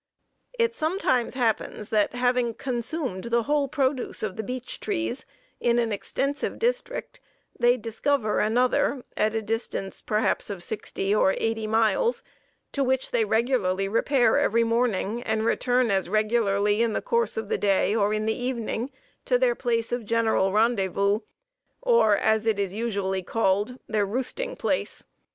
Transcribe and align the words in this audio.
It 0.57 0.75
sometimes 0.75 1.35
happens 1.35 1.89
that, 1.89 2.13
having 2.15 2.55
consumed 2.55 3.25
the 3.25 3.43
whole 3.43 3.67
produce 3.67 4.23
of 4.23 4.35
the 4.35 4.41
beech 4.41 4.79
trees, 4.79 5.27
in 5.59 5.77
an 5.77 5.91
extensive 5.91 6.57
district, 6.57 7.19
they 7.59 7.77
discover 7.77 8.39
another, 8.39 9.05
at 9.15 9.33
the 9.33 9.43
distance 9.43 10.01
perhaps 10.01 10.49
of 10.49 10.63
sixty 10.63 11.13
or 11.13 11.35
eighty 11.37 11.67
miles, 11.67 12.23
to 12.71 12.83
which 12.83 13.11
they 13.11 13.23
regularly 13.25 13.87
repair 13.87 14.39
every 14.39 14.63
morning, 14.63 15.21
and 15.21 15.45
return 15.45 15.91
as 15.91 16.09
regularly 16.09 16.81
in 16.81 16.93
the 16.93 17.01
course 17.03 17.37
of 17.37 17.47
the 17.47 17.59
day, 17.59 17.95
or 17.95 18.11
in 18.11 18.25
the 18.25 18.33
evening, 18.33 18.89
to 19.25 19.37
their 19.37 19.53
place 19.53 19.91
of 19.91 20.03
general 20.03 20.51
rendezvous, 20.51 21.19
or 21.79 22.17
as 22.17 22.47
it 22.47 22.57
is 22.57 22.73
usually 22.73 23.21
called, 23.21 23.77
the 23.87 24.03
roosting 24.03 24.55
place. 24.55 25.03